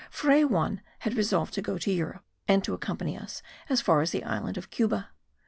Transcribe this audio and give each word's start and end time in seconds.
Fray 0.09 0.43
Juan 0.43 0.81
had 1.01 1.13
resolved 1.13 1.53
to 1.53 1.61
go 1.61 1.77
to 1.77 1.91
Europe 1.91 2.25
and 2.47 2.63
to 2.63 2.73
accompany 2.73 3.15
us 3.15 3.43
as 3.69 3.81
far 3.81 4.01
as 4.01 4.09
the 4.09 4.23
island 4.23 4.57
of 4.57 4.71
Cuba. 4.71 5.11